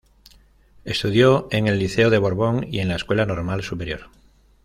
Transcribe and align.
Estudió 0.83 1.47
en 1.51 1.67
el 1.67 1.77
Liceo 1.77 2.09
de 2.09 2.17
Borbón 2.17 2.65
y 2.67 2.79
en 2.79 2.87
la 2.87 2.95
Escuela 2.95 3.27
Normal 3.27 3.61
Superior. 3.61 4.09